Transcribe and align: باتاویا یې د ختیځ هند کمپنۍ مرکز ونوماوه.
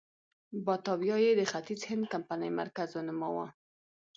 باتاویا 0.65 1.17
یې 1.25 1.31
د 1.39 1.41
ختیځ 1.51 1.81
هند 1.89 2.03
کمپنۍ 2.13 2.51
مرکز 2.59 2.89
ونوماوه. 2.93 3.47